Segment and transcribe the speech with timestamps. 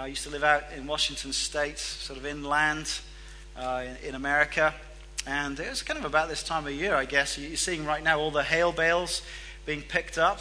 [0.00, 3.00] I used to live out in Washington State, sort of inland
[3.54, 4.72] uh, in, in, America.
[5.26, 7.36] And it was kind of about this time of year, I guess.
[7.36, 9.20] You're seeing right now all the hail bales
[9.66, 10.40] being picked up.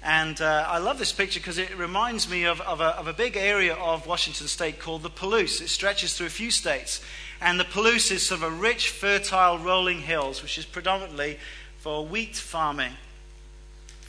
[0.00, 3.12] And uh, I love this picture because it reminds me of, of, a, of, a,
[3.12, 5.60] big area of Washington State called the Palouse.
[5.60, 7.00] It stretches through a few states.
[7.40, 11.38] And the Palouse is sort of a rich, fertile, rolling hills, which is predominantly
[11.78, 12.92] for wheat farming.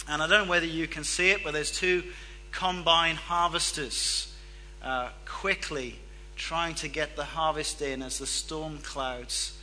[0.07, 2.03] And I don't know whether you can see it, but there's two
[2.51, 4.31] combine harvesters
[4.85, 5.95] uh, quickly
[6.35, 9.57] trying to get the harvest in as the storm clouds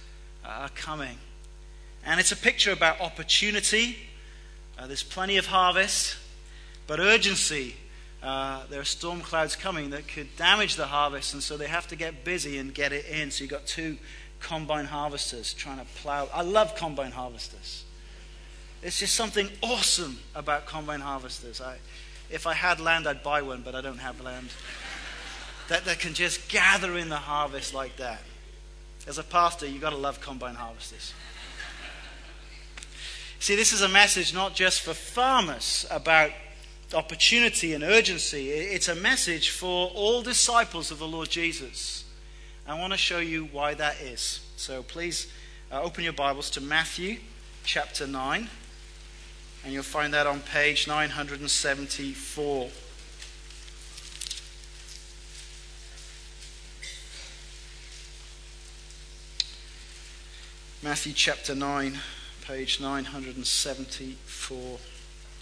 [0.45, 1.17] uh, are coming.
[2.05, 3.97] And it's a picture about opportunity.
[4.79, 6.17] Uh, there's plenty of harvest,
[6.87, 7.77] but urgency.
[8.23, 11.87] Uh, there are storm clouds coming that could damage the harvest, and so they have
[11.89, 13.31] to get busy and get it in.
[13.31, 13.99] So you've got two
[14.41, 16.29] combine harvesters trying to plow.
[16.35, 17.85] I love combine harvesters.
[18.83, 21.61] It's just something awesome about combine harvesters.
[21.61, 21.77] I,
[22.31, 24.49] if I had land, I'd buy one, but I don't have land.
[25.73, 28.21] That, that can just gather in the harvest like that.
[29.07, 31.15] As a pastor, you've got to love combine harvesters.
[33.39, 36.31] See, this is a message not just for farmers about
[36.93, 42.05] opportunity and urgency, it's a message for all disciples of the Lord Jesus.
[42.69, 44.41] I want to show you why that is.
[44.57, 45.33] So please
[45.73, 47.17] uh, open your Bibles to Matthew
[47.65, 48.47] chapter 9
[49.65, 52.69] and you'll find that on page 974.
[60.85, 61.97] Matthew chapter 9,
[62.45, 64.59] page 974.
[64.59, 64.67] I'm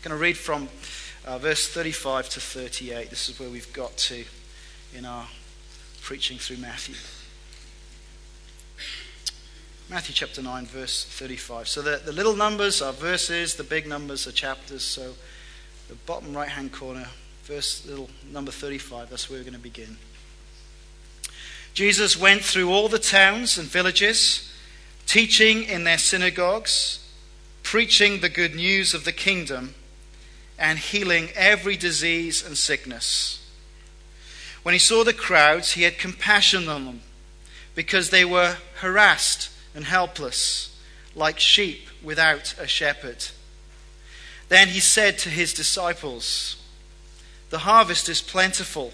[0.03, 0.69] going to read from
[1.25, 3.09] uh, verse 35 to 38.
[3.09, 4.27] This is where we've got to
[4.95, 5.27] in our
[6.03, 6.95] preaching through Matthew.
[9.89, 11.69] Matthew chapter 9, verse 35.
[11.69, 14.85] So the, the little numbers are verses, the big numbers are chapters.
[14.85, 15.15] So
[15.89, 17.07] the bottom right hand corner,
[17.45, 19.97] verse little number 35, that's where we're going to begin.
[21.73, 24.49] Jesus went through all the towns and villages,
[25.11, 27.05] teaching in their synagogues,
[27.65, 29.75] preaching the good news of the kingdom,
[30.57, 33.45] and healing every disease and sickness.
[34.63, 37.01] When he saw the crowds, he had compassion on them
[37.75, 40.79] because they were harassed and helpless,
[41.17, 43.27] like sheep without a shepherd.
[44.49, 46.55] Then he said to his disciples,
[47.49, 48.93] The harvest is plentiful,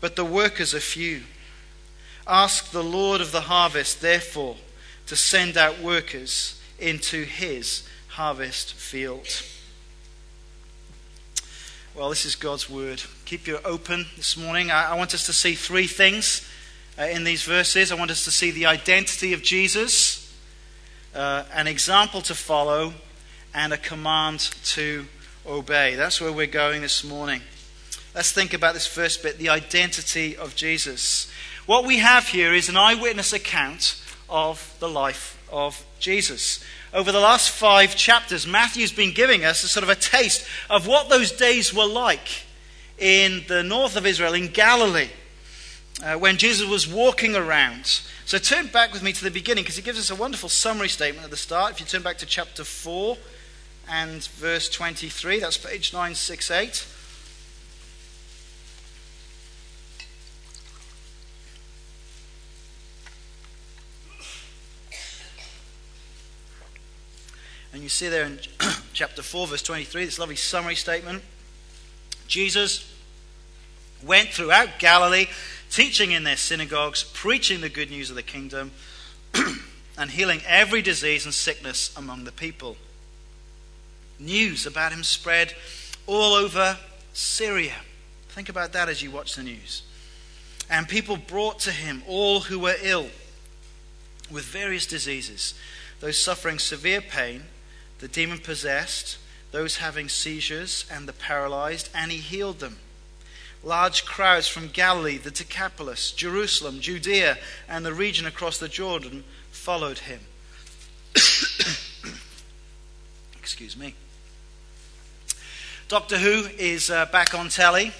[0.00, 1.22] but the workers are few.
[2.26, 4.56] Ask the Lord of the harvest, therefore,
[5.06, 9.26] to send out workers into his harvest field.
[11.94, 13.02] Well, this is God's word.
[13.24, 14.70] Keep your open this morning.
[14.70, 16.48] I, I want us to see three things
[16.98, 17.92] uh, in these verses.
[17.92, 20.34] I want us to see the identity of Jesus,
[21.14, 22.94] uh, an example to follow,
[23.54, 25.06] and a command to
[25.46, 25.94] obey.
[25.94, 27.42] That's where we're going this morning.
[28.14, 31.30] Let's think about this first bit the identity of Jesus.
[31.66, 36.62] What we have here is an eyewitness account of the life of Jesus.
[36.92, 40.86] Over the last five chapters, Matthew's been giving us a sort of a taste of
[40.86, 42.44] what those days were like
[42.98, 45.10] in the north of Israel, in Galilee
[46.02, 48.00] uh, when Jesus was walking around.
[48.24, 50.88] So turn back with me to the beginning because it gives us a wonderful summary
[50.88, 51.72] statement at the start.
[51.72, 53.16] If you turn back to chapter 4
[53.88, 56.86] and verse 23, that's page 968.
[67.74, 68.38] And you see there in
[68.92, 71.24] chapter 4, verse 23, this lovely summary statement.
[72.28, 72.88] Jesus
[74.00, 75.26] went throughout Galilee
[75.72, 78.70] teaching in their synagogues, preaching the good news of the kingdom,
[79.98, 82.76] and healing every disease and sickness among the people.
[84.20, 85.52] News about him spread
[86.06, 86.78] all over
[87.12, 87.74] Syria.
[88.28, 89.82] Think about that as you watch the news.
[90.70, 93.08] And people brought to him all who were ill
[94.30, 95.54] with various diseases,
[95.98, 97.42] those suffering severe pain,
[98.00, 99.18] the demon possessed,
[99.52, 102.78] those having seizures, and the paralyzed, and he healed them
[103.64, 107.38] large crowds from Galilee, the Decapolis, Jerusalem, Judea,
[107.68, 110.20] and the region across the Jordan followed him.
[113.38, 113.94] Excuse me.
[115.88, 117.92] Doctor Who is uh, back on telly.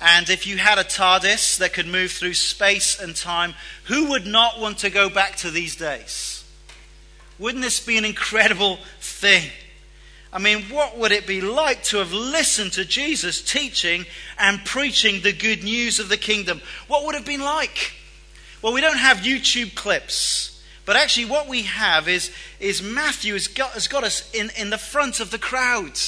[0.00, 3.54] And if you had a TARDIS that could move through space and time,
[3.84, 6.44] who would not want to go back to these days?
[7.38, 8.78] Wouldn't this be an incredible
[9.24, 9.50] thing?
[10.34, 14.04] I mean, what would it be like to have listened to Jesus teaching
[14.38, 16.60] and preaching the good news of the kingdom?
[16.88, 17.92] What would it have been like?
[18.60, 22.30] Well, we don't have YouTube clips, but actually, what we have is,
[22.60, 25.98] is Matthew has got, has got us in, in the front of the crowd.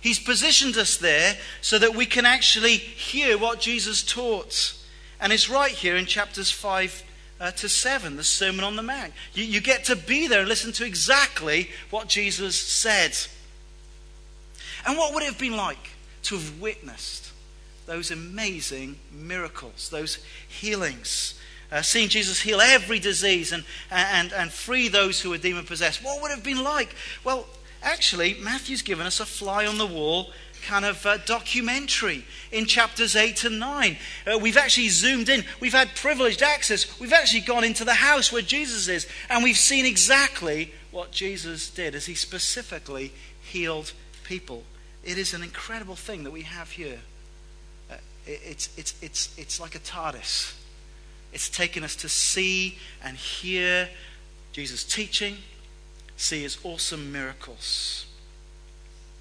[0.00, 4.74] He's positioned us there so that we can actually hear what Jesus taught.
[5.20, 7.02] And it's right here in chapters 5
[7.40, 9.12] uh, to 7, the Sermon on the Mount.
[9.32, 13.16] You, you get to be there and listen to exactly what Jesus said.
[14.86, 15.90] And what would it have been like
[16.24, 17.32] to have witnessed
[17.86, 21.40] those amazing miracles, those healings?
[21.72, 26.04] Uh, seeing Jesus heal every disease and, and, and free those who were demon possessed.
[26.04, 26.94] What would it have been like?
[27.24, 27.46] Well,
[27.82, 30.30] actually, Matthew's given us a fly on the wall
[30.62, 33.96] kind of uh, documentary in chapters 8 and 9.
[34.26, 35.44] Uh, we've actually zoomed in.
[35.60, 36.98] We've had privileged access.
[37.00, 41.70] We've actually gone into the house where Jesus is, and we've seen exactly what Jesus
[41.70, 43.12] did as he specifically
[43.42, 43.92] healed
[44.24, 44.64] people.
[45.04, 47.00] It is an incredible thing that we have here.
[47.90, 47.94] Uh,
[48.26, 50.54] it, it's, it's, it's, it's like a TARDIS.
[51.32, 53.88] It's taken us to see and hear
[54.52, 55.38] Jesus' teaching,
[56.16, 58.06] see his awesome miracles.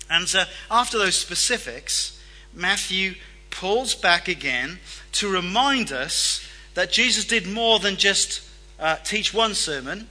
[0.10, 2.20] And uh, after those specifics,
[2.54, 3.16] Matthew
[3.52, 4.80] pulls back again
[5.14, 8.42] to remind us that Jesus did more than just
[8.80, 10.08] uh, teach one sermon,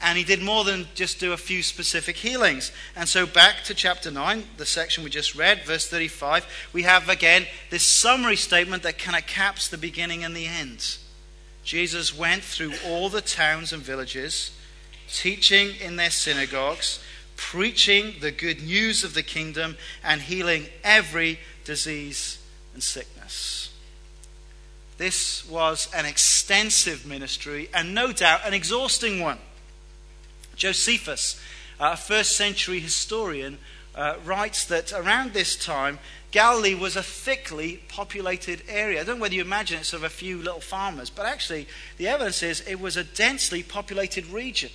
[0.00, 2.72] and he did more than just do a few specific healings.
[2.94, 7.08] And so, back to chapter 9, the section we just read, verse 35, we have
[7.08, 10.98] again this summary statement that kind of caps the beginning and the end.
[11.64, 14.50] Jesus went through all the towns and villages,
[15.08, 17.02] teaching in their synagogues
[17.50, 22.38] preaching the good news of the kingdom and healing every disease
[22.72, 23.70] and sickness.
[24.96, 29.38] This was an extensive ministry and no doubt an exhausting one.
[30.56, 31.38] Josephus,
[31.78, 33.58] a first century historian,
[33.94, 35.98] uh, writes that around this time,
[36.30, 39.02] Galilee was a thickly populated area.
[39.02, 41.68] I don't know whether you imagine it's of a few little farmers, but actually,
[41.98, 44.70] the evidence is it was a densely populated region.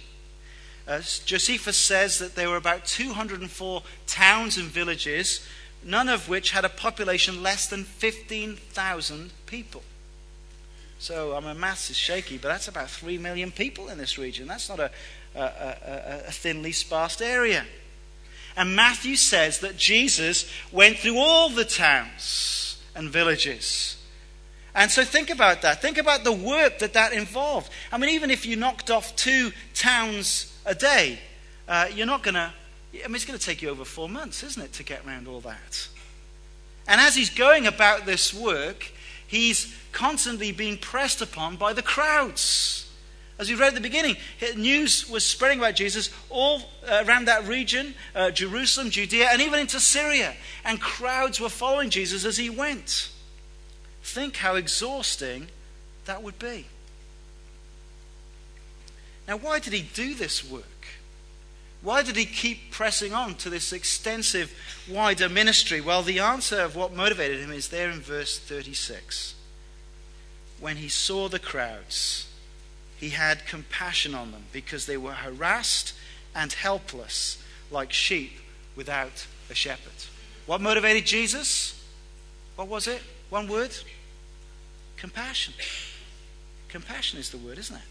[0.90, 5.48] Uh, Josephus says that there were about 204 towns and villages,
[5.84, 9.84] none of which had a population less than 15,000 people.
[10.98, 14.48] So, I mean, maths is shaky, but that's about 3 million people in this region.
[14.48, 14.90] That's not a,
[15.36, 17.68] a, a, a thinly sparse area.
[18.58, 23.96] And Matthew says that Jesus went through all the towns and villages.
[24.74, 25.84] And so think about that.
[25.84, 27.72] Think about the work that that involved.
[27.92, 31.20] I mean, even if you knocked off two towns a day,
[31.68, 32.54] uh, you're not going to,
[32.94, 35.28] I mean, it's going to take you over four months, isn't it, to get around
[35.28, 35.90] all that?
[36.88, 38.92] And as he's going about this work,
[39.28, 42.88] he's constantly being pressed upon by the crowds.
[43.40, 44.18] As we read at the beginning,
[44.56, 49.60] news was spreading about Jesus all uh, around that region uh, Jerusalem, Judea, and even
[49.60, 50.36] into Syria.
[50.64, 53.10] And crowds were following Jesus as he went.
[54.04, 55.48] Think how exhausting
[56.06, 56.68] that would be.
[59.30, 60.66] Now, why did he do this work?
[61.84, 64.52] Why did he keep pressing on to this extensive,
[64.90, 65.80] wider ministry?
[65.80, 69.36] Well, the answer of what motivated him is there in verse 36.
[70.60, 72.28] When he saw the crowds,
[72.98, 75.94] he had compassion on them because they were harassed
[76.34, 78.32] and helpless like sheep
[78.76, 80.08] without a shepherd.
[80.48, 81.80] What motivated Jesus?
[82.56, 83.04] What was it?
[83.30, 83.78] One word?
[84.98, 85.54] Compassion.
[86.68, 87.84] Compassion is the word, isn't it?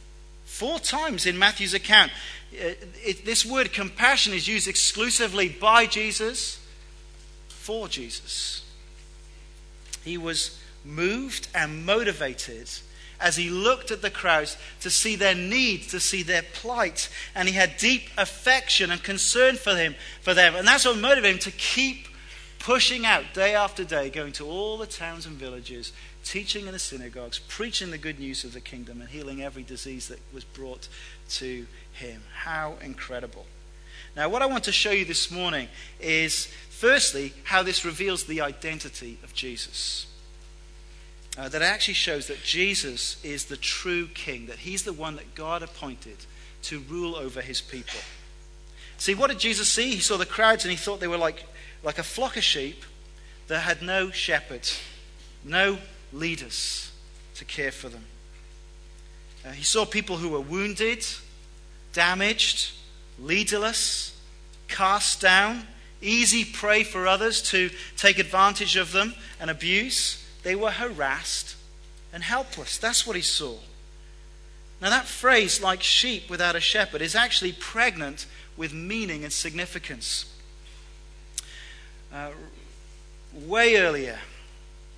[0.59, 2.11] Four times in Matthew's account,
[2.53, 2.75] uh,
[3.07, 6.59] it, this word compassion is used exclusively by Jesus
[7.47, 8.65] for Jesus.
[10.05, 12.69] He was moved and motivated
[13.21, 17.47] as he looked at the crowds to see their need, to see their plight, and
[17.47, 21.53] he had deep affection and concern for him, for them, and that's what motivated him
[21.53, 22.09] to keep
[22.59, 25.93] pushing out day after day, going to all the towns and villages,
[26.29, 30.09] teaching in the synagogues, preaching the good news of the kingdom, and healing every disease
[30.09, 30.87] that was brought
[31.31, 32.23] to him.
[32.43, 33.47] How incredible.
[34.15, 35.69] Now, what I want to show you this morning
[35.99, 40.07] is, firstly, how this reveals the identity of Jesus.
[41.39, 45.35] Uh, that actually shows that Jesus is the true king, that he's the one that
[45.35, 46.17] God appointed
[46.63, 48.01] to rule over his people.
[48.99, 49.95] See, what did Jesus see?
[49.95, 51.47] He saw the crowds and he thought they were like,
[51.85, 52.83] like a flock of sheep
[53.47, 54.69] that had no shepherd,
[55.45, 55.79] no
[56.13, 56.93] leaders
[57.35, 58.05] to care for them.
[59.45, 61.07] Uh, he saw people who were wounded,
[61.93, 62.73] damaged,
[63.19, 64.19] leaderless,
[64.69, 65.67] cast down,
[66.01, 70.25] easy prey for others to take advantage of them and abuse.
[70.43, 71.57] They were harassed
[72.13, 72.79] and helpless.
[72.79, 73.57] That's what he saw.
[74.81, 80.33] Now, that phrase, like sheep without a shepherd, is actually pregnant with meaning and significance.
[82.13, 82.31] Uh,
[83.35, 84.19] way earlier,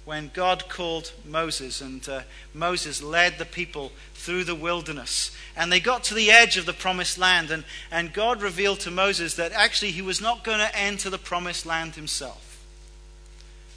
[0.05, 2.23] when God called Moses, and uh,
[2.55, 5.31] Moses led the people through the wilderness.
[5.57, 8.91] And they got to the edge of the promised land, and, and God revealed to
[8.91, 12.65] Moses that actually he was not going to enter the promised land himself.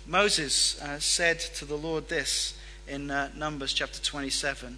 [0.05, 4.77] Moses uh, said to the Lord this in uh, Numbers chapter 27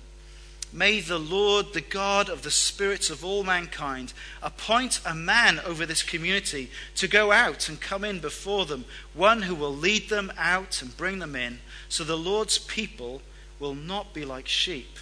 [0.75, 4.11] May the Lord, the God of the spirits of all mankind,
[4.43, 9.43] appoint a man over this community to go out and come in before them, one
[9.43, 13.21] who will lead them out and bring them in, so the Lord's people
[13.57, 14.97] will not be like sheep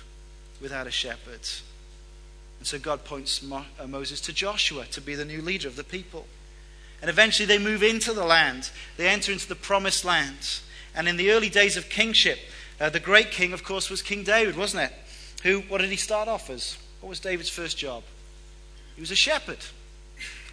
[0.62, 1.42] without a shepherd.
[2.60, 5.84] And so God points uh, Moses to Joshua to be the new leader of the
[5.84, 6.28] people.
[7.02, 8.70] And eventually they move into the land.
[8.96, 10.60] They enter into the promised land.
[10.94, 12.38] And in the early days of kingship,
[12.80, 14.94] uh, the great king, of course, was King David, wasn't it?
[15.44, 16.78] Who, what did he start off as?
[17.02, 18.04] What was David's first job?
[18.96, 19.60] He was a shepherd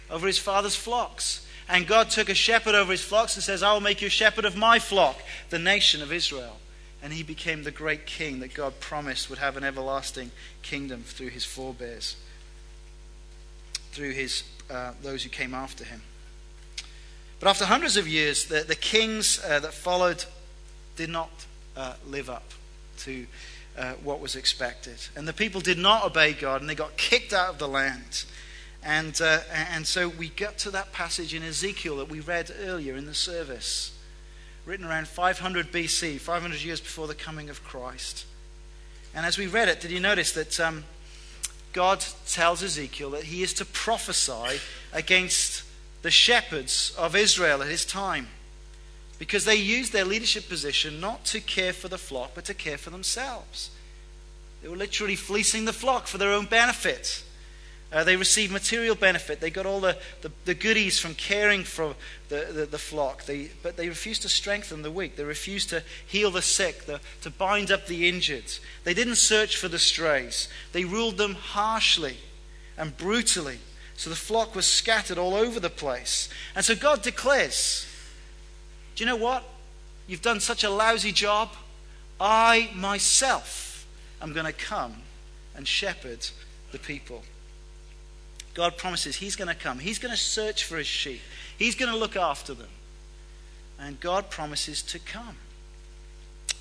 [0.09, 1.47] over his father's flocks.
[1.69, 4.11] And God took a shepherd over his flocks and says, I will make you a
[4.11, 5.17] shepherd of my flock,
[5.49, 6.57] the nation of Israel.
[7.01, 10.31] And he became the great king that God promised would have an everlasting
[10.61, 12.17] kingdom through his forebears,
[13.93, 16.01] through his, uh, those who came after him.
[17.39, 20.25] But after hundreds of years, the, the kings uh, that followed
[20.97, 21.31] did not
[21.77, 22.51] uh, live up
[22.99, 23.25] to
[23.77, 24.97] uh, what was expected.
[25.15, 28.25] And the people did not obey God and they got kicked out of the land.
[28.83, 29.39] And, uh,
[29.71, 33.13] and so we get to that passage in Ezekiel that we read earlier in the
[33.13, 33.97] service,
[34.65, 38.25] written around 500 BC, 500 years before the coming of Christ.
[39.13, 40.83] And as we read it, did you notice that um,
[41.73, 44.59] God tells Ezekiel that he is to prophesy
[44.93, 45.63] against
[46.01, 48.27] the shepherds of Israel at his time?
[49.21, 52.79] Because they used their leadership position not to care for the flock, but to care
[52.79, 53.69] for themselves.
[54.63, 57.23] They were literally fleecing the flock for their own benefit.
[57.93, 59.39] Uh, they received material benefit.
[59.39, 61.93] They got all the, the, the goodies from caring for
[62.29, 63.25] the, the, the, flock.
[63.25, 65.17] They, but they refused to strengthen the weak.
[65.17, 68.51] They refused to heal the sick, the, to bind up the injured.
[68.85, 70.49] They didn't search for the strays.
[70.71, 72.17] They ruled them harshly
[72.75, 73.59] and brutally.
[73.97, 76.27] So the flock was scattered all over the place.
[76.55, 77.85] And so God declares
[79.01, 79.43] you know what?
[80.07, 81.49] You've done such a lousy job.
[82.19, 83.87] I myself
[84.21, 84.93] am going to come
[85.55, 86.27] and shepherd
[86.71, 87.23] the people.
[88.53, 89.79] God promises He's going to come.
[89.79, 91.21] He's going to search for His sheep.
[91.57, 92.69] He's going to look after them.
[93.79, 95.37] And God promises to come.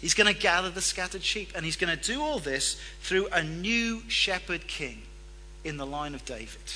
[0.00, 1.52] He's going to gather the scattered sheep.
[1.54, 5.02] And He's going to do all this through a new shepherd king
[5.62, 6.72] in the line of David.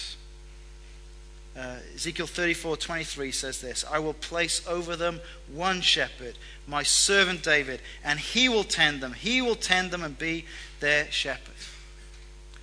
[1.56, 5.20] Uh, Ezekiel 34 23 says this I will place over them
[5.52, 9.12] one shepherd, my servant David, and he will tend them.
[9.12, 10.46] He will tend them and be
[10.80, 11.54] their shepherd.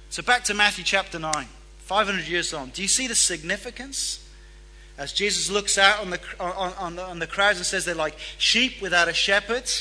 [0.10, 1.31] So back to Matthew chapter 9,
[1.79, 2.71] 500 years on.
[2.71, 4.27] Do you see the significance?
[4.98, 7.95] As Jesus looks out on the, on, on, the, on the crowds and says they're
[7.95, 9.71] like sheep without a shepherd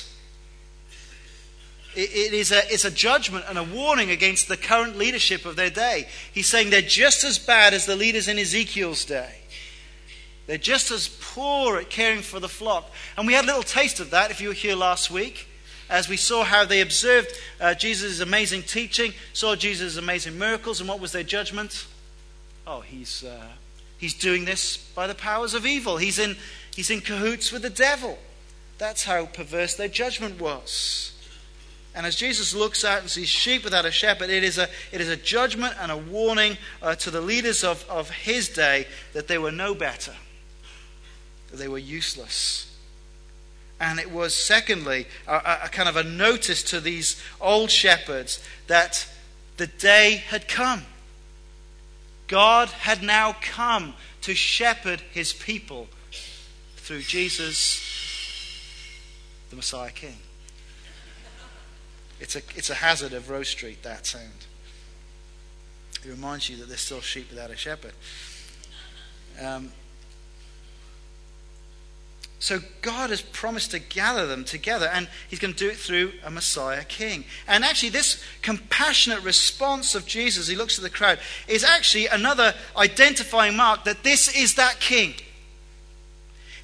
[1.95, 5.71] it is a, it's a judgment and a warning against the current leadership of their
[5.71, 6.07] day.
[6.33, 9.35] He's saying they're just as bad as the leaders in Ezekiel's day.
[10.47, 12.91] They're just as poor at caring for the flock.
[13.17, 15.47] And we had a little taste of that if you were here last week,
[15.89, 17.29] as we saw how they observed
[17.61, 21.87] uh, Jesus' amazing teaching, saw Jesus' amazing miracles, and what was their judgment?
[22.67, 23.47] Oh, he's, uh,
[23.99, 25.97] he's doing this by the powers of evil.
[25.97, 26.37] He's in,
[26.75, 28.19] he's in cahoots with the devil.
[28.79, 31.13] That's how perverse their judgment was.
[31.95, 35.01] And as Jesus looks out and sees sheep without a shepherd, it is a, it
[35.01, 39.27] is a judgment and a warning uh, to the leaders of, of his day that
[39.27, 40.15] they were no better,
[41.51, 42.67] that they were useless.
[43.81, 49.09] And it was, secondly, a, a kind of a notice to these old shepherds that
[49.57, 50.83] the day had come.
[52.29, 55.89] God had now come to shepherd his people
[56.77, 57.85] through Jesus,
[59.51, 60.17] the Messiah King.
[62.21, 64.47] It's a, it's a hazard of Rose Street, that sound.
[66.05, 67.93] It reminds you that there's still sheep without a shepherd.
[69.43, 69.73] Um,
[72.39, 76.13] so God has promised to gather them together, and He's going to do it through
[76.25, 77.25] a Messiah King.
[77.47, 82.55] And actually, this compassionate response of Jesus, He looks at the crowd, is actually another
[82.77, 85.15] identifying mark that this is that King.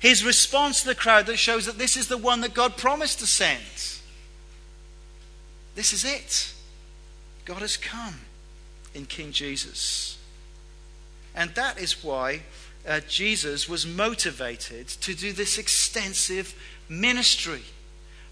[0.01, 3.19] His response to the crowd that shows that this is the one that God promised
[3.19, 3.61] to send.
[5.77, 6.53] This is it.
[7.45, 8.15] God has come
[8.95, 10.19] in King Jesus.
[11.35, 12.43] And that is why
[12.89, 16.55] uh, Jesus was motivated to do this extensive
[16.89, 17.63] ministry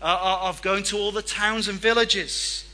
[0.00, 2.64] uh, uh, of going to all the towns and villages.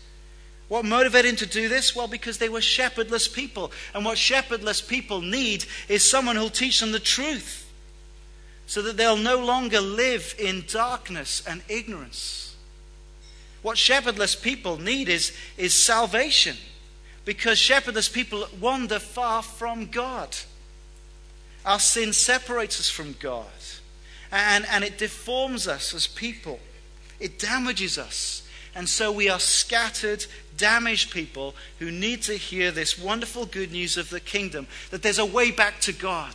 [0.69, 1.97] What motivated him to do this?
[1.97, 3.73] Well, because they were shepherdless people.
[3.93, 7.69] And what shepherdless people need is someone who'll teach them the truth
[8.67, 12.50] so that they'll no longer live in darkness and ignorance.
[13.63, 16.57] What shepherdless people need is, is salvation
[17.25, 20.37] because shepherdless people wander far from God.
[21.65, 23.47] Our sin separates us from God.
[24.33, 26.59] and, and it deforms us as people.
[27.19, 28.49] It damages us.
[28.75, 30.25] And so we are scattered,
[30.57, 35.19] damaged people who need to hear this wonderful good news of the kingdom that there's
[35.19, 36.35] a way back to God.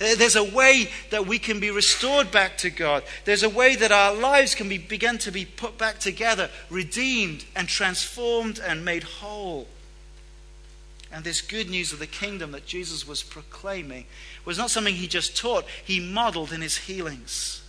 [0.00, 3.02] Uh, there's a way that we can be restored back to God.
[3.24, 7.44] There's a way that our lives can be, begin to be put back together, redeemed
[7.54, 9.68] and transformed and made whole.
[11.12, 14.06] And this good news of the kingdom that Jesus was proclaiming
[14.44, 17.62] was not something he just taught, he modeled in his healings.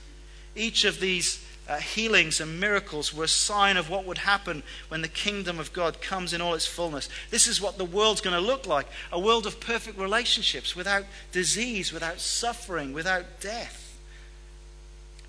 [0.56, 5.02] Each of these uh, healings and miracles were a sign of what would happen when
[5.02, 7.10] the kingdom of God comes in all its fullness.
[7.30, 11.04] This is what the world's going to look like a world of perfect relationships, without
[11.32, 13.98] disease, without suffering, without death.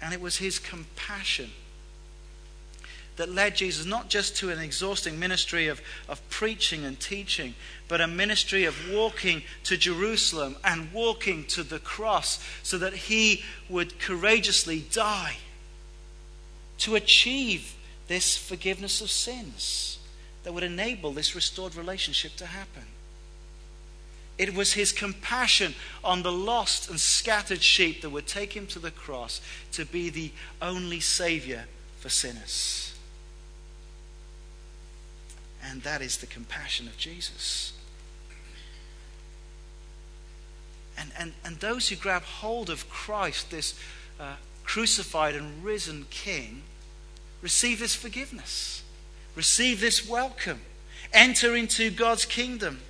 [0.00, 1.50] And it was his compassion
[3.16, 7.54] that led Jesus not just to an exhausting ministry of, of preaching and teaching,
[7.88, 13.42] but a ministry of walking to Jerusalem and walking to the cross so that he
[13.68, 15.38] would courageously die
[16.78, 17.74] to achieve
[18.06, 19.98] this forgiveness of sins
[20.44, 22.84] that would enable this restored relationship to happen.
[24.38, 28.78] It was his compassion on the lost and scattered sheep that would take him to
[28.78, 29.40] the cross
[29.72, 30.30] to be the
[30.62, 31.64] only Savior
[31.98, 32.94] for sinners.
[35.62, 37.72] And that is the compassion of Jesus.
[40.96, 43.78] And, and, and those who grab hold of Christ, this
[44.20, 44.34] uh,
[44.68, 46.60] crucified and risen King,
[47.40, 48.82] receive this forgiveness,
[49.34, 50.60] receive this welcome,
[51.10, 52.80] enter into God's kingdom.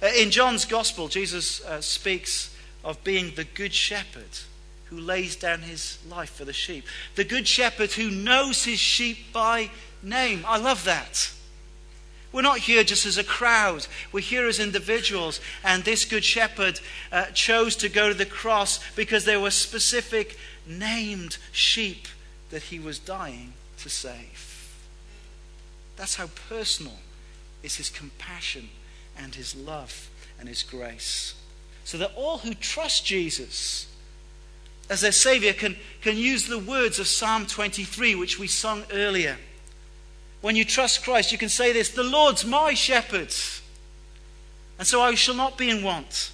[0.00, 4.38] Uh, in John's Gospel, Jesus uh, speaks of being the good shepherd
[4.84, 6.84] who lays down his life for the sheep,
[7.16, 9.70] the good shepherd who knows his sheep by
[10.04, 10.44] name.
[10.46, 11.32] I love that.
[12.36, 13.86] We're not here just as a crowd.
[14.12, 15.40] We're here as individuals.
[15.64, 20.36] And this Good Shepherd uh, chose to go to the cross because there were specific
[20.66, 22.08] named sheep
[22.50, 24.74] that he was dying to save.
[25.96, 26.98] That's how personal
[27.62, 28.68] is his compassion
[29.18, 31.34] and his love and his grace.
[31.84, 33.86] So that all who trust Jesus
[34.88, 39.36] as their Savior can, can use the words of Psalm 23, which we sung earlier.
[40.42, 43.34] When you trust Christ, you can say this The Lord's my shepherd,
[44.78, 46.30] and so I shall not be in want.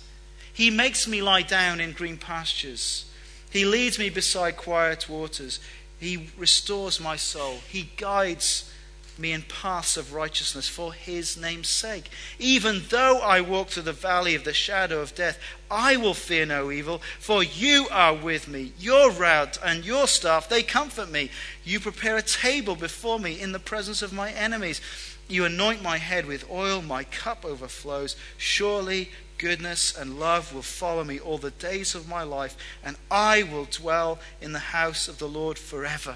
[0.53, 3.07] He makes me lie down in green pastures.
[3.53, 5.61] He leads me beside quiet waters.
[6.01, 7.59] He restores my soul.
[7.69, 8.73] He guides
[9.19, 12.11] me in paths of righteousness for his name's sake.
[12.39, 15.39] Even though I walk through the valley of the shadow of death,
[15.71, 18.73] I will fear no evil, for you are with me.
[18.79, 21.31] Your rod and your staff, they comfort me.
[21.63, 24.81] You prepare a table before me in the presence of my enemies.
[25.29, 28.17] You anoint my head with oil, my cup overflows.
[28.37, 29.11] Surely
[29.43, 33.65] goodness and love will follow me all the days of my life, and I will
[33.65, 36.15] dwell in the house of the Lord forever.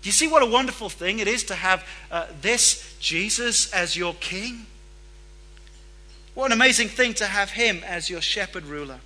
[0.00, 3.94] Do you see what a wonderful thing it is to have uh, this Jesus as
[3.94, 4.64] your king?
[6.34, 9.00] What an amazing thing to have him as your shepherd ruler.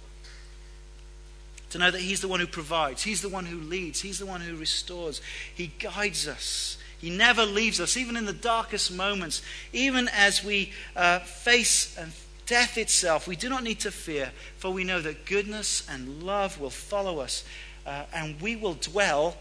[1.70, 4.27] To know that he's the one who provides, he's the one who leads, he's the
[4.27, 5.20] one who restores,
[5.53, 6.79] he guides us.
[6.99, 12.12] He never leaves us, even in the darkest moments, even as we uh, face and
[12.47, 16.61] death itself, we do not need to fear, for we know that goodness and love
[16.61, 17.45] will follow us,
[17.85, 19.37] uh, and we will dwell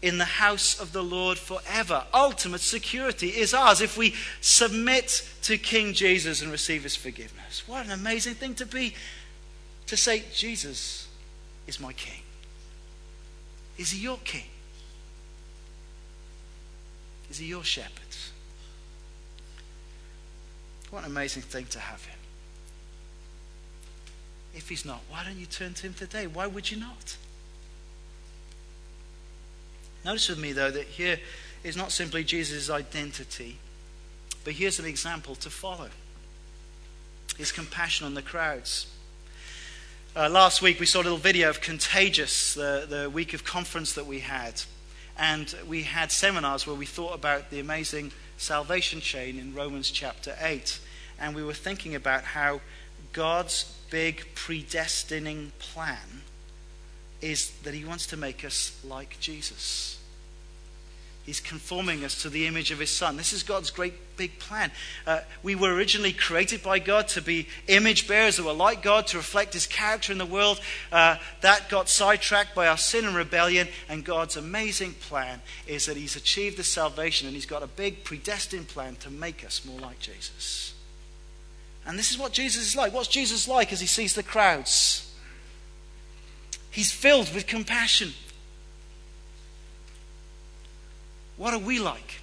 [0.00, 2.04] in the house of the Lord forever.
[2.14, 7.66] Ultimate security is ours if we submit to King Jesus and receive his forgiveness.
[7.66, 8.94] What an amazing thing to be
[9.86, 11.08] to say, Jesus
[11.66, 12.22] is my king.
[13.76, 14.44] Is he your king?
[17.30, 17.92] Is he your shepherd?
[20.90, 22.17] What an amazing thing to have him.
[24.54, 26.26] If he's not, why don't you turn to him today?
[26.26, 27.16] Why would you not?
[30.04, 31.18] Notice with me, though, that here
[31.64, 33.58] is not simply Jesus' identity,
[34.44, 35.88] but here's an example to follow
[37.36, 38.86] his compassion on the crowds.
[40.16, 43.92] Uh, last week, we saw a little video of Contagious, the, the week of conference
[43.92, 44.62] that we had.
[45.16, 50.34] And we had seminars where we thought about the amazing salvation chain in Romans chapter
[50.40, 50.80] 8.
[51.20, 52.60] And we were thinking about how
[53.12, 56.22] God's big predestining plan
[57.20, 59.98] is that he wants to make us like Jesus.
[61.28, 63.18] He's conforming us to the image of his son.
[63.18, 64.70] This is God's great big plan.
[65.06, 69.08] Uh, we were originally created by God to be image bearers that were like God,
[69.08, 70.58] to reflect his character in the world.
[70.90, 73.68] Uh, that got sidetracked by our sin and rebellion.
[73.90, 78.04] And God's amazing plan is that he's achieved the salvation and he's got a big
[78.04, 80.72] predestined plan to make us more like Jesus.
[81.88, 82.92] And this is what Jesus is like.
[82.92, 85.10] What's Jesus like as he sees the crowds?
[86.70, 88.12] He's filled with compassion.
[91.38, 92.20] What are we like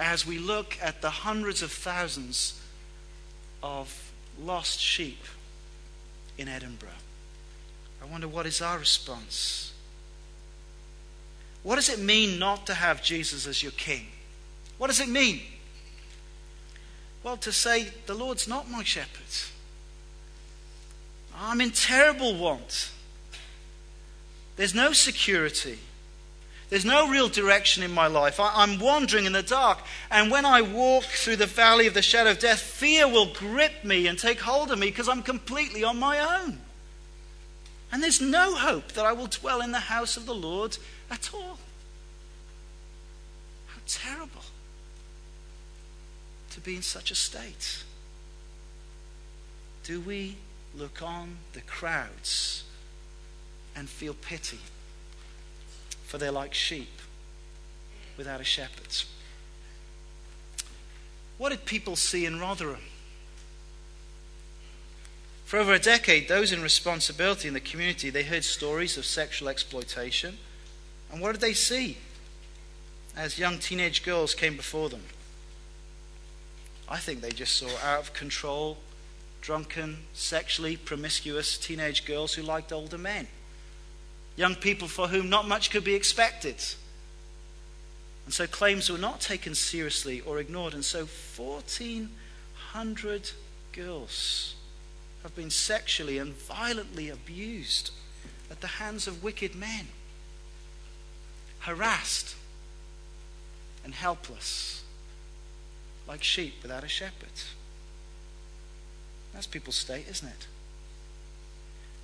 [0.00, 2.60] as we look at the hundreds of thousands
[3.62, 5.22] of lost sheep
[6.36, 6.88] in Edinburgh?
[8.02, 9.72] I wonder what is our response?
[11.62, 14.08] What does it mean not to have Jesus as your king?
[14.78, 15.40] What does it mean?
[17.24, 19.50] Well, to say, the Lord's not my shepherd.
[21.34, 22.90] I'm in terrible want.
[24.56, 25.78] There's no security.
[26.68, 28.38] There's no real direction in my life.
[28.38, 29.78] I, am wandering in the dark.
[30.10, 33.84] And when I walk through the valley of the shadow of death, fear will grip
[33.84, 36.60] me and take hold of me because I'm completely on my own.
[37.90, 40.76] And there's no hope that I will dwell in the house of the Lord
[41.10, 41.58] at all.
[43.68, 44.42] How terrible
[46.54, 47.82] to be in such a state.
[49.82, 50.36] Do we
[50.74, 52.62] look on the crowds
[53.74, 54.60] and feel pity?
[56.06, 57.00] For they're like sheep
[58.16, 59.04] without a shepherd.
[61.38, 62.84] What did people see in Rotherham?
[65.44, 69.48] For over a decade, those in responsibility in the community, they heard stories of sexual
[69.48, 70.38] exploitation.
[71.10, 71.98] And what did they see
[73.16, 75.02] as young teenage girls came before them?
[76.88, 78.78] I think they just saw out of control,
[79.40, 83.26] drunken, sexually promiscuous teenage girls who liked older men.
[84.36, 86.56] Young people for whom not much could be expected.
[88.24, 90.74] And so claims were not taken seriously or ignored.
[90.74, 93.30] And so 1,400
[93.72, 94.54] girls
[95.22, 97.90] have been sexually and violently abused
[98.50, 99.88] at the hands of wicked men,
[101.60, 102.36] harassed
[103.84, 104.83] and helpless,
[106.06, 107.28] like sheep without a shepherd.
[109.32, 110.46] That's people's state, isn't it?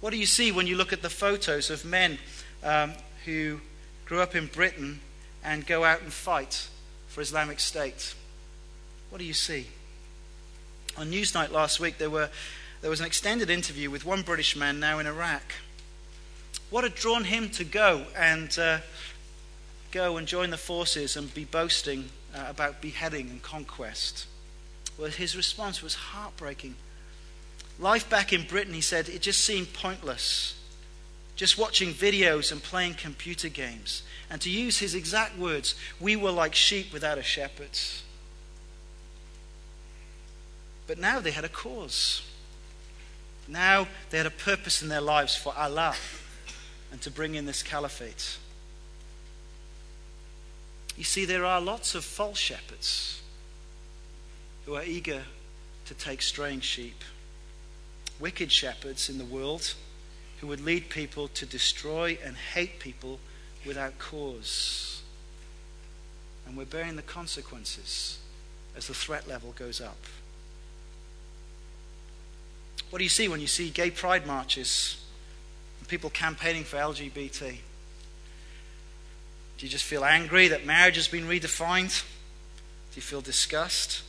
[0.00, 2.18] What do you see when you look at the photos of men
[2.64, 3.60] um, who
[4.06, 5.00] grew up in Britain
[5.44, 6.68] and go out and fight
[7.08, 8.14] for Islamic State?
[9.10, 9.66] What do you see?
[10.96, 12.30] On Newsnight last week, there were
[12.80, 15.42] there was an extended interview with one British man now in Iraq.
[16.70, 18.78] What had drawn him to go and uh,
[19.90, 24.27] go and join the forces and be boasting uh, about beheading and conquest?
[24.99, 26.77] Well, his response was heartbreaking.
[27.79, 30.57] Life back in Britain, he said, it just seemed pointless.
[31.37, 34.03] Just watching videos and playing computer games.
[34.29, 37.79] And to use his exact words, we were like sheep without a shepherd.
[40.87, 42.23] But now they had a cause.
[43.49, 45.97] Now they had a purpose in their lives for Allah
[46.93, 48.37] and to bring in this caliphate.
[51.00, 53.22] You see, there are lots of false shepherds
[54.66, 55.22] who are eager
[55.86, 57.02] to take straying sheep,
[58.18, 59.72] wicked shepherds in the world
[60.42, 63.18] who would lead people to destroy and hate people
[63.64, 65.00] without cause.
[66.46, 68.18] And we're bearing the consequences
[68.76, 70.04] as the threat level goes up.
[72.90, 75.02] What do you see when you see gay pride marches
[75.78, 77.56] and people campaigning for LGBT?
[79.61, 82.03] Do you just feel angry that marriage has been redefined?
[82.03, 84.03] Do you feel disgust?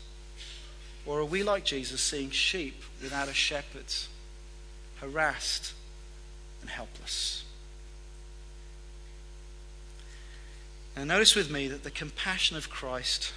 [1.05, 3.93] Or are we like Jesus, seeing sheep without a shepherd,
[5.01, 5.73] harassed
[6.61, 7.43] and helpless?
[10.95, 13.33] Now, notice with me that the compassion of Christ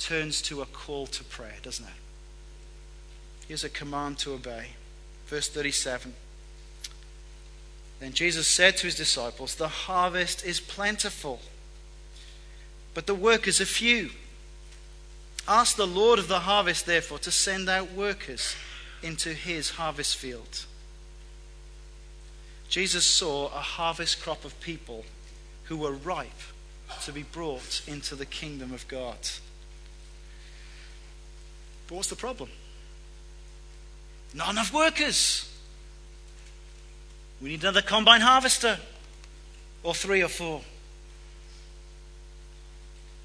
[0.00, 3.46] turns to a call to prayer, doesn't it?
[3.46, 4.70] Here's a command to obey.
[5.28, 6.14] Verse 37.
[8.00, 11.40] Then Jesus said to his disciples, The harvest is plentiful,
[12.94, 14.10] but the workers are few.
[15.48, 18.54] Ask the Lord of the harvest, therefore, to send out workers
[19.02, 20.66] into his harvest field.
[22.68, 25.04] Jesus saw a harvest crop of people
[25.64, 26.26] who were ripe
[27.04, 29.18] to be brought into the kingdom of God.
[31.86, 32.50] But what's the problem?
[34.34, 35.52] Not enough workers.
[37.40, 38.78] We need another combine harvester,
[39.82, 40.62] or three or four.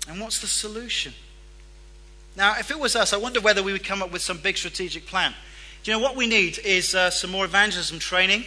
[0.07, 1.13] And what's the solution?
[2.35, 4.57] Now, if it was us, I wonder whether we would come up with some big
[4.57, 5.33] strategic plan.
[5.83, 8.45] Do you know what we need is uh, some more evangelism training.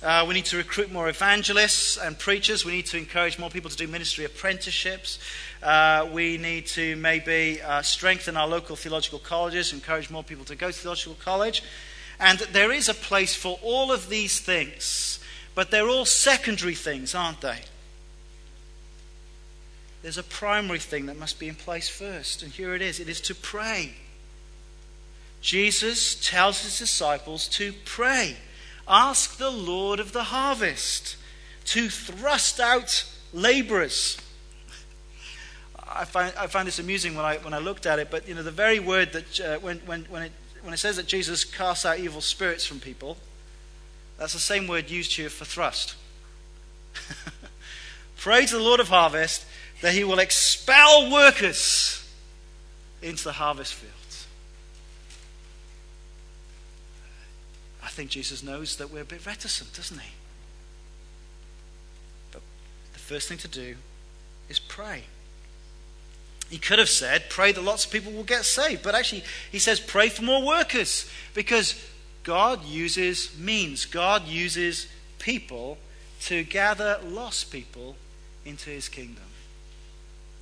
[0.00, 2.64] Uh, we need to recruit more evangelists and preachers.
[2.64, 5.18] We need to encourage more people to do ministry apprenticeships.
[5.60, 10.54] Uh, we need to maybe uh, strengthen our local theological colleges, encourage more people to
[10.54, 11.64] go to theological college.
[12.20, 15.20] And there is a place for all of these things,
[15.54, 17.60] but they're all secondary things, aren't they?
[20.02, 23.08] There's a primary thing that must be in place first, and here it is it
[23.08, 23.94] is to pray.
[25.40, 28.36] Jesus tells his disciples to pray.
[28.86, 31.16] Ask the Lord of the harvest
[31.66, 34.18] to thrust out laborers.
[35.90, 38.34] I find, I find this amusing when I, when I looked at it, but you
[38.34, 41.44] know, the very word that uh, when, when, when, it, when it says that Jesus
[41.44, 43.16] casts out evil spirits from people,
[44.18, 45.94] that's the same word used here for thrust.
[48.16, 49.46] Pray to the Lord of harvest
[49.80, 52.04] that he will expel workers
[53.00, 54.26] into the harvest fields.
[57.82, 60.12] I think Jesus knows that we're a bit reticent, doesn't he?
[62.32, 62.42] But
[62.92, 63.76] the first thing to do
[64.48, 65.04] is pray.
[66.48, 68.82] He could have said, pray that lots of people will get saved.
[68.82, 71.10] But actually, he says, pray for more workers.
[71.34, 71.74] Because
[72.22, 74.86] God uses means, God uses
[75.18, 75.78] people
[76.22, 77.96] to gather lost people
[78.44, 79.24] into his kingdom.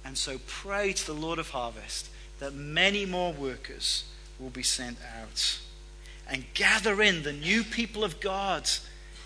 [0.05, 4.05] And so pray to the Lord of harvest that many more workers
[4.39, 5.59] will be sent out.
[6.29, 8.69] And gather in the new people of God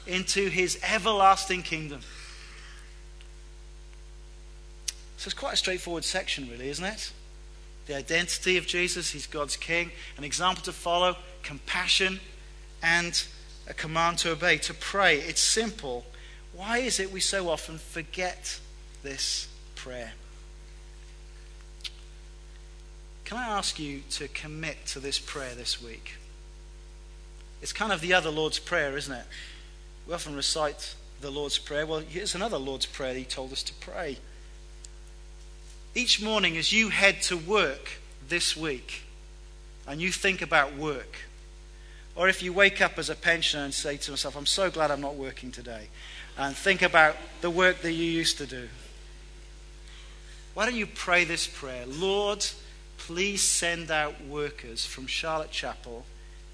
[0.07, 2.01] into his everlasting kingdom.
[5.21, 7.13] So it's quite a straightforward section, really, isn't it?
[7.85, 12.21] The identity of Jesus, he's God's king, an example to follow, compassion,
[12.83, 13.23] and
[13.69, 15.19] a command to obey, to pray.
[15.19, 16.07] It's simple.
[16.55, 18.61] Why is it we so often forget
[19.03, 20.13] this prayer?
[23.27, 26.15] Can I ask you to commit to this prayer this week?
[27.61, 29.27] It's kind of the other Lord's Prayer, isn't it?
[30.09, 31.85] We often recite the Lord's Prayer.
[31.85, 34.17] Well, here's another Lord's Prayer He told us to pray.
[35.95, 37.91] Each morning, as you head to work
[38.29, 39.03] this week
[39.89, 41.17] and you think about work,
[42.15, 44.93] or if you wake up as a pensioner and say to yourself, I'm so glad
[44.93, 45.89] I'm not working today,
[46.39, 48.69] and think about the work that you used to do,
[50.55, 51.87] why don't you pray this prayer?
[51.87, 52.47] Lord,
[52.97, 56.05] please send out workers from Charlotte Chapel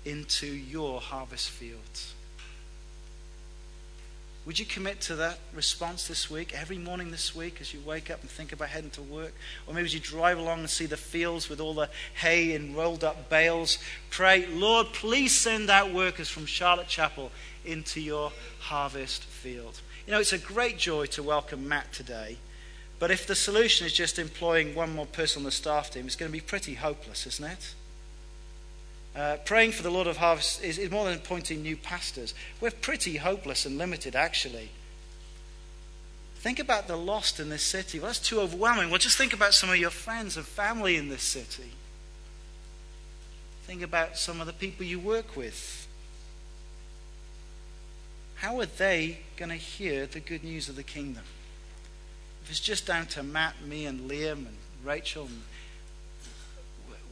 [0.05, 2.14] into your harvest fields.
[4.46, 8.12] Would you commit to that response this week, every morning this week, as you wake
[8.12, 9.35] up and think about heading to work?
[9.66, 12.76] Or maybe as you drive along and see the fields with all the hay and
[12.76, 13.78] rolled up bales,
[14.09, 17.32] pray, Lord, please send out workers from Charlotte Chapel
[17.64, 18.30] into your
[18.61, 19.80] harvest field.
[20.06, 22.38] You know, it's a great joy to welcome Matt today.
[23.00, 26.14] But if the solution is just employing one more person on the staff team, it's
[26.14, 27.74] going to be pretty hopeless, isn't it?
[29.16, 32.35] Uh, praying for the Lord of Harvest is, is more than appointing new pastors.
[32.61, 34.68] We're pretty hopeless and limited, actually.
[36.37, 37.98] Think about the lost in this city.
[37.98, 38.90] Well, that's too overwhelming.
[38.90, 41.70] Well, just think about some of your friends and family in this city.
[43.64, 45.88] Think about some of the people you work with.
[48.37, 51.24] How are they going to hear the good news of the kingdom?
[52.44, 55.42] If it's just down to Matt, me, and Liam, and Rachel, and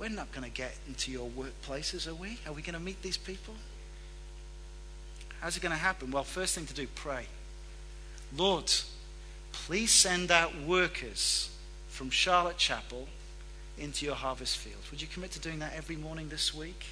[0.04, 2.38] we're not going to get into your workplaces, are we?
[2.46, 3.54] Are we going to meet these people?
[5.40, 6.10] How's it going to happen?
[6.10, 7.24] Well, first thing to do, pray.
[8.36, 8.70] Lord,
[9.52, 11.56] please send out workers
[11.88, 13.08] from Charlotte Chapel
[13.78, 14.82] into your harvest field.
[14.90, 16.84] Would you commit to doing that every morning this week?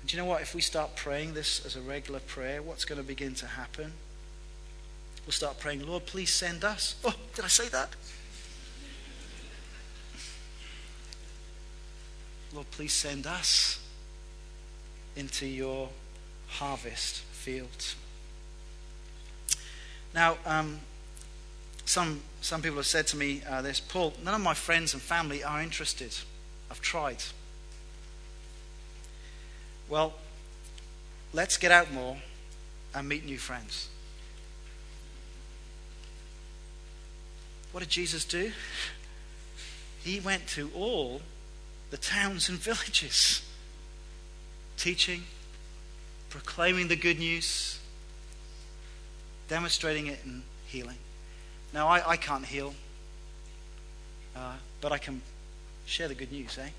[0.00, 0.40] And do you know what?
[0.40, 3.92] If we start praying this as a regular prayer, what's going to begin to happen?
[5.26, 6.96] We'll start praying, Lord, please send us.
[7.04, 7.90] Oh, did I say that?
[12.54, 13.80] Lord, please send us
[15.16, 15.88] into your
[16.46, 17.96] harvest fields.
[20.14, 20.78] Now, um,
[21.84, 25.02] some, some people have said to me uh, this Paul, none of my friends and
[25.02, 26.16] family are interested.
[26.70, 27.24] I've tried.
[29.88, 30.14] Well,
[31.32, 32.18] let's get out more
[32.94, 33.88] and meet new friends.
[37.72, 38.52] What did Jesus do?
[40.04, 41.22] He went to all
[41.94, 43.40] the towns and villages,
[44.76, 45.22] teaching,
[46.28, 47.78] proclaiming the good news,
[49.46, 50.96] demonstrating it, and healing.
[51.72, 52.74] Now, I, I can't heal,
[54.34, 55.22] uh, but I can
[55.86, 56.70] share the good news, eh?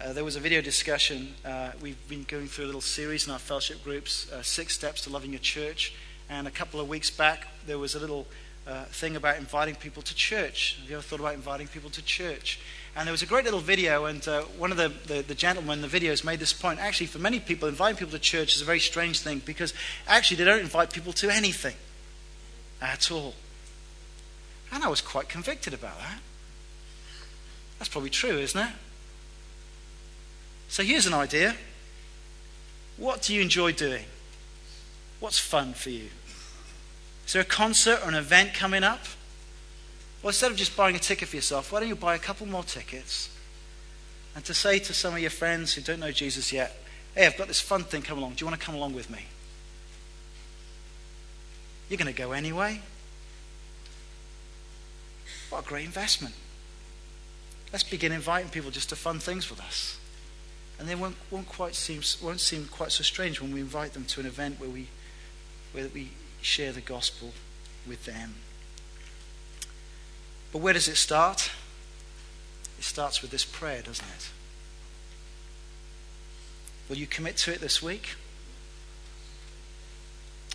[0.00, 1.34] Uh, there was a video discussion.
[1.44, 5.00] Uh, we've been going through a little series in our fellowship groups, uh, Six Steps
[5.00, 5.92] to Loving Your Church.
[6.30, 8.28] And a couple of weeks back, there was a little
[8.66, 10.76] uh, thing about inviting people to church.
[10.80, 12.58] Have you ever thought about inviting people to church?
[12.96, 15.82] And there was a great little video, and uh, one of the, the, the, gentlemen
[15.84, 16.80] in the videos made this point.
[16.80, 19.74] Actually, for many people, inviting people to church is a very strange thing because
[20.08, 21.74] actually they don't invite people to anything
[22.80, 23.34] at all.
[24.72, 26.18] And I was quite convicted about that.
[27.78, 28.72] That's probably true, isn't it?
[30.68, 31.54] So here's an idea.
[32.96, 34.06] What do you enjoy doing?
[35.20, 36.08] What's fun for you?
[37.26, 39.00] Is there a concert or an event coming up?
[40.22, 42.46] Well, instead of just buying a ticket for yourself, why don't you buy a couple
[42.46, 43.30] more tickets
[44.36, 46.76] And to say to some of your friends who don't know Jesus yet,
[47.14, 48.34] hey, I've got this fun thing coming along.
[48.34, 49.24] Do you want to come along with me?
[51.88, 52.82] You're going to go anyway.
[55.48, 56.34] What a great investment.
[57.72, 59.98] Let's begin inviting people just to fun things with us.
[60.78, 64.04] And they won't, won't quite seem won't seem quite so strange when we invite them
[64.04, 64.88] to an event where we
[65.72, 66.10] where we
[66.46, 67.32] share the gospel
[67.88, 68.36] with them.
[70.52, 71.50] But where does it start?
[72.78, 74.30] It starts with this prayer, doesn't it?
[76.88, 78.14] Will you commit to it this week?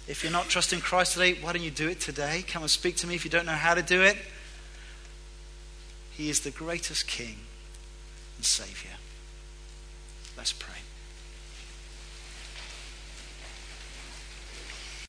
[0.08, 2.46] If you're not trusting Christ today, why don't you do it today?
[2.48, 4.18] Come and speak to me if you don't know how to do it.
[6.12, 7.36] He is the greatest King
[8.38, 8.98] and Savior.
[10.38, 10.81] Let's pray.